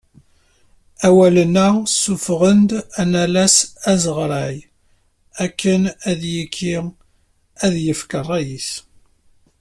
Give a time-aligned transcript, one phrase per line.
[1.07, 3.55] Awalen-a ssufuɣen-d anallas
[3.91, 4.55] azeɣray
[5.43, 6.75] akken ad yekki
[7.65, 8.69] ad yefk rray-is.